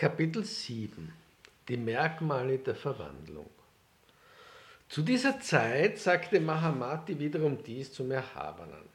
[0.00, 1.12] Kapitel 7
[1.68, 3.50] Die Merkmale der Verwandlung
[4.88, 8.88] Zu dieser Zeit sagte Mahamati wiederum dies zum Erhabenen.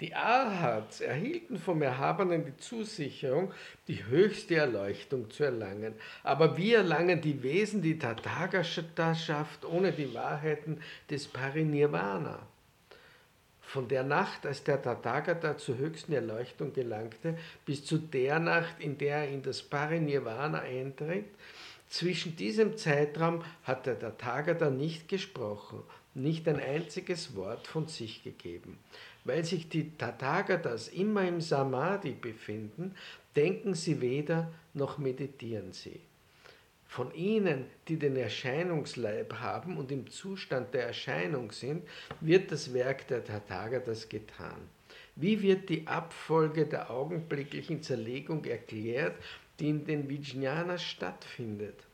[0.00, 3.52] Die Arhats erhielten vom Erhabenen die Zusicherung,
[3.86, 5.94] die höchste Erleuchtung zu erlangen.
[6.24, 12.44] Aber wir erlangen die Wesen, die Tathagata-Schaft ohne die Wahrheiten des Parinirvana.
[13.66, 17.36] Von der Nacht, als der Tathagata zur höchsten Erleuchtung gelangte,
[17.66, 21.26] bis zu der Nacht, in der er in das Parinirvana eintritt,
[21.88, 25.82] zwischen diesem Zeitraum hat der Tathagata nicht gesprochen,
[26.14, 28.78] nicht ein einziges Wort von sich gegeben.
[29.24, 32.94] Weil sich die Tathagatas immer im Samadhi befinden,
[33.36, 36.00] denken sie weder noch meditieren sie.
[36.86, 41.88] Von ihnen, die den Erscheinungsleib haben und im Zustand der Erscheinung sind,
[42.20, 44.68] wird das Werk der Tathagatas getan.
[45.16, 49.16] Wie wird die Abfolge der augenblicklichen Zerlegung erklärt,
[49.58, 51.86] die in den Vijnanas stattfindet?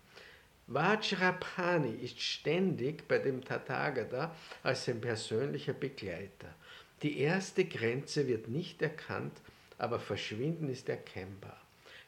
[0.66, 6.54] Vajrapani ist ständig bei dem Tathagata als sein persönlicher Begleiter.
[7.02, 9.40] Die erste Grenze wird nicht erkannt,
[9.78, 11.60] aber Verschwinden ist erkennbar.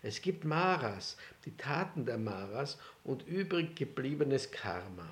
[0.02, 5.08] Es gibt Maras, die Taten der Maras und übrig gebliebenes Karma.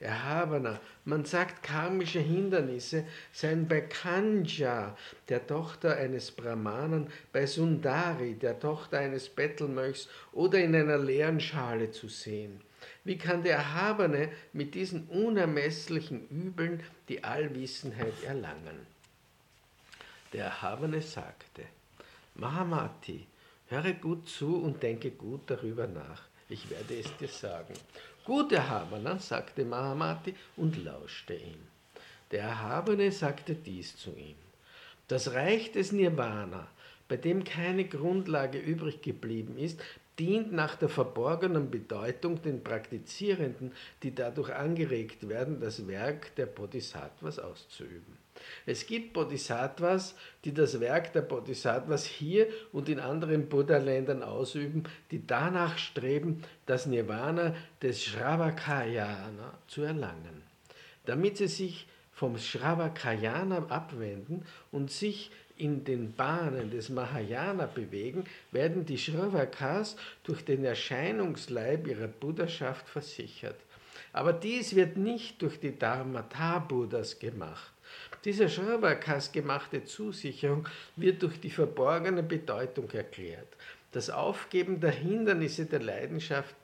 [0.00, 4.96] Erhabener, man sagt, karmische Hindernisse seien bei Kanja,
[5.28, 11.90] der Tochter eines Brahmanen, bei Sundari, der Tochter eines Bettelmönchs oder in einer leeren Schale
[11.90, 12.62] zu sehen.
[13.04, 18.86] Wie kann der Erhabene mit diesen unermesslichen Übeln die Allwissenheit erlangen?
[20.32, 21.64] Der Erhabene sagte,
[22.36, 23.26] Mahamati,
[23.70, 26.22] Höre gut zu und denke gut darüber nach.
[26.48, 27.74] Ich werde es dir sagen.
[28.24, 31.60] Gut, Erhabener, sagte Mahamati und lauschte ihm.
[32.32, 34.34] Der Erhabene sagte dies zu ihm.
[35.06, 36.66] Das Reich des Nirvana,
[37.06, 39.80] bei dem keine Grundlage übrig geblieben ist,
[40.18, 43.70] dient nach der verborgenen Bedeutung den Praktizierenden,
[44.02, 48.18] die dadurch angeregt werden, das Werk der Bodhisattvas auszuüben.
[48.66, 50.14] Es gibt Bodhisattvas,
[50.44, 56.86] die das Werk der Bodhisattvas hier und in anderen Buddha-Ländern ausüben, die danach streben, das
[56.86, 60.42] Nirvana des Shravakayana zu erlangen.
[61.06, 68.86] Damit sie sich vom Shravakayana abwenden und sich in den Bahnen des Mahayana bewegen, werden
[68.86, 73.56] die Shravakas durch den Erscheinungsleib ihrer Buddhaschaft versichert.
[74.12, 77.72] Aber dies wird nicht durch die Dharmata-Buddhas gemacht.
[78.24, 83.48] Diese Schravakas gemachte Zusicherung wird durch die verborgene Bedeutung erklärt.
[83.92, 86.54] Das Aufgeben der Hindernisse der Leidenschaft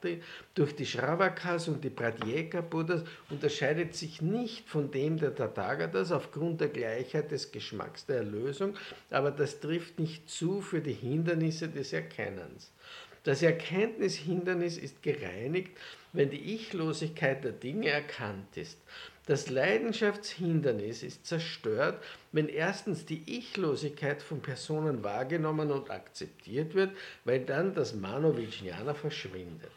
[0.55, 6.69] durch die Shravakas und die Pratyeka-Buddhas unterscheidet sich nicht von dem der Tathagatas aufgrund der
[6.69, 8.75] Gleichheit des Geschmacks der Erlösung,
[9.11, 12.71] aber das trifft nicht zu für die Hindernisse des Erkennens.
[13.25, 15.77] Das Erkenntnishindernis ist gereinigt,
[16.12, 18.78] wenn die Ichlosigkeit der Dinge erkannt ist.
[19.26, 22.00] Das Leidenschaftshindernis ist zerstört,
[22.31, 29.72] wenn erstens die Ichlosigkeit von Personen wahrgenommen und akzeptiert wird, weil dann das Mano-Vijnana verschwindet.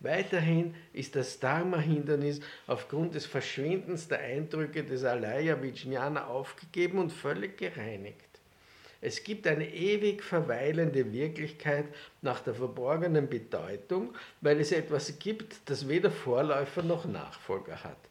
[0.00, 7.56] Weiterhin ist das Dharma-Hindernis aufgrund des Verschwindens der Eindrücke des Alaya Vijnana aufgegeben und völlig
[7.56, 8.26] gereinigt.
[9.00, 11.86] Es gibt eine ewig verweilende Wirklichkeit
[12.20, 18.07] nach der verborgenen Bedeutung, weil es etwas gibt, das weder Vorläufer noch Nachfolger hat.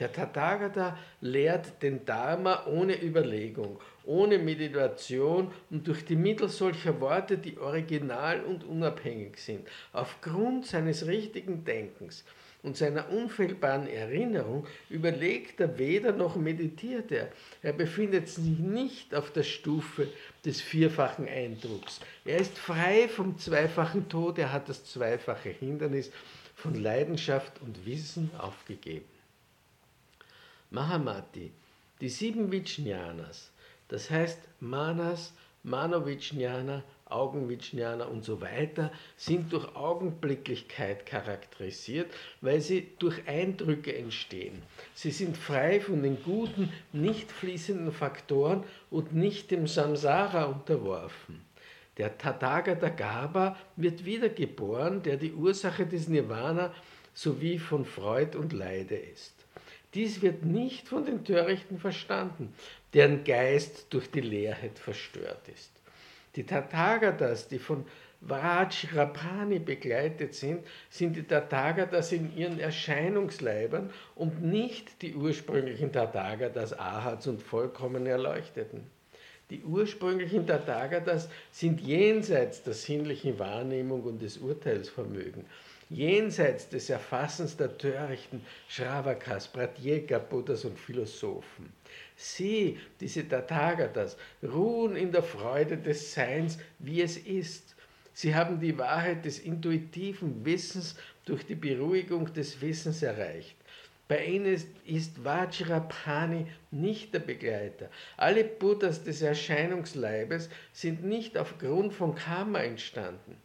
[0.00, 7.36] Der Tathagata lehrt den Dharma ohne Überlegung, ohne Meditation und durch die Mittel solcher Worte,
[7.36, 12.24] die original und unabhängig sind, aufgrund seines richtigen Denkens
[12.62, 17.28] und seiner unfehlbaren Erinnerung überlegt er weder noch meditiert er.
[17.62, 20.08] Er befindet sich nicht auf der Stufe
[20.46, 22.00] des vierfachen Eindrucks.
[22.24, 26.10] Er ist frei vom zweifachen Tod, er hat das zweifache Hindernis
[26.54, 29.19] von Leidenschaft und Wissen aufgegeben.
[30.70, 31.52] Mahamati,
[32.00, 33.50] die sieben Vijnanas,
[33.88, 35.32] das heißt Manas,
[35.64, 44.62] Manovijnana, Augenvijnana und so weiter, sind durch Augenblicklichkeit charakterisiert, weil sie durch Eindrücke entstehen.
[44.94, 51.44] Sie sind frei von den guten, nicht fließenden Faktoren und nicht dem Samsara unterworfen.
[51.98, 56.72] Der Tathagata Gaba wird wiedergeboren, der die Ursache des Nirvana
[57.12, 59.39] sowie von Freud und Leide ist.
[59.94, 62.54] Dies wird nicht von den Törichten verstanden,
[62.94, 65.72] deren Geist durch die Leerheit verstört ist.
[66.36, 67.84] Die Tathagatas, die von
[68.20, 77.26] Vajrapani begleitet sind, sind die Tathagatas in ihren Erscheinungsleibern und nicht die ursprünglichen Tathagatas Ahats
[77.26, 78.86] und vollkommen Erleuchteten.
[79.48, 85.46] Die ursprünglichen Tathagatas sind jenseits der sinnlichen Wahrnehmung und des Urteilsvermögens,
[85.90, 91.72] jenseits des Erfassens der törichten Shravakas, Pratyeka, Buddhas und Philosophen.
[92.16, 97.74] Sie, diese Tathagatas, ruhen in der Freude des Seins, wie es ist.
[98.12, 103.56] Sie haben die Wahrheit des intuitiven Wissens durch die Beruhigung des Wissens erreicht.
[104.06, 107.88] Bei ihnen ist Vajrapani nicht der Begleiter.
[108.16, 113.36] Alle Buddhas des Erscheinungsleibes sind nicht aufgrund von Karma entstanden.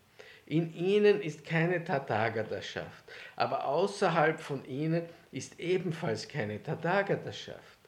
[0.48, 3.04] In ihnen ist keine Tathagataschaft,
[3.36, 7.80] aber außerhalb von ihnen ist ebenfalls keine Tathagataschaft.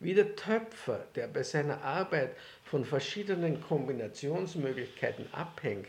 [0.00, 5.88] Wie der Töpfer, der bei seiner Arbeit von verschiedenen Kombinationsmöglichkeiten abhängt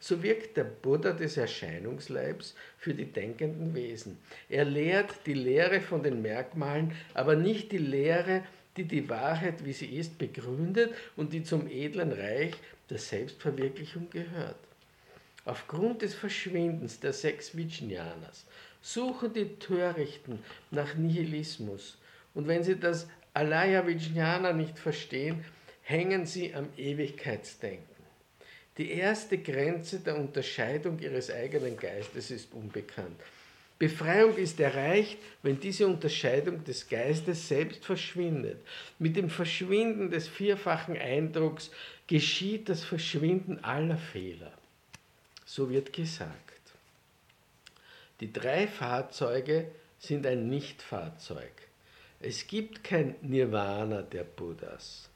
[0.00, 4.18] so wirkt der Buddha des Erscheinungsleibs für die denkenden Wesen.
[4.48, 8.42] Er lehrt die Lehre von den Merkmalen, aber nicht die Lehre,
[8.76, 12.54] die die Wahrheit, wie sie ist, begründet und die zum edlen Reich
[12.88, 14.69] der Selbstverwirklichung gehört.
[15.44, 18.44] Aufgrund des Verschwindens der sechs Vijnanas
[18.82, 20.38] suchen die Törichten
[20.70, 21.98] nach Nihilismus
[22.34, 25.44] und wenn sie das Alaya Vijnana nicht verstehen,
[25.82, 27.86] hängen sie am Ewigkeitsdenken.
[28.76, 33.20] Die erste Grenze der Unterscheidung ihres eigenen Geistes ist unbekannt.
[33.78, 38.58] Befreiung ist erreicht, wenn diese Unterscheidung des Geistes selbst verschwindet.
[38.98, 41.70] Mit dem Verschwinden des vierfachen Eindrucks
[42.06, 44.52] geschieht das Verschwinden aller Fehler.
[45.52, 46.62] So wird gesagt.
[48.20, 49.68] Die drei Fahrzeuge
[49.98, 51.50] sind ein Nichtfahrzeug.
[52.20, 55.10] Es gibt kein Nirvana der Buddhas.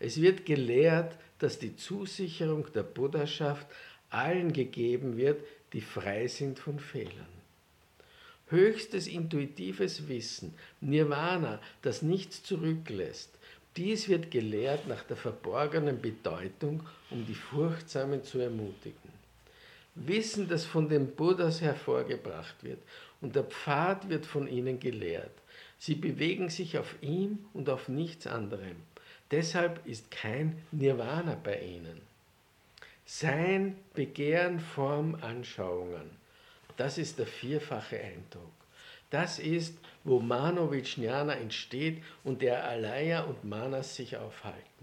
[0.00, 3.68] Es wird gelehrt, dass die Zusicherung der Buddhaschaft
[4.10, 5.40] allen gegeben wird,
[5.72, 7.36] die frei sind von Fehlern.
[8.48, 13.38] Höchstes intuitives Wissen, Nirvana, das nichts zurücklässt,
[13.76, 19.15] dies wird gelehrt nach der verborgenen Bedeutung, um die Furchtsamen zu ermutigen.
[19.96, 22.78] Wissen, das von den Buddhas hervorgebracht wird,
[23.20, 25.32] und der Pfad wird von ihnen gelehrt.
[25.78, 28.76] Sie bewegen sich auf ihm und auf nichts anderem.
[29.30, 32.00] Deshalb ist kein Nirvana bei ihnen.
[33.04, 36.10] Sein Begehren, Form, Anschauungen,
[36.76, 38.52] das ist der vierfache Eindruck.
[39.10, 44.75] Das ist, wo Manovijnana entsteht und der Alaya und Manas sich aufhalten.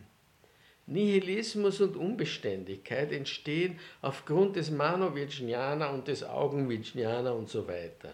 [0.85, 8.13] Nihilismus und Unbeständigkeit entstehen aufgrund des Manovijnana und des Augenvijnana und so weiter.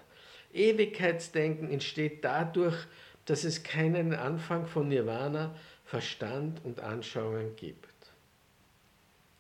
[0.54, 2.78] Ewigkeitsdenken entsteht dadurch,
[3.26, 5.56] dass es keinen Anfang von Nirvana,
[5.86, 7.90] Verstand und Anschauung gibt.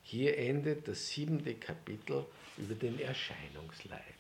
[0.02, 2.26] Hier endet das siebente Kapitel
[2.58, 4.19] über den Erscheinungsleib.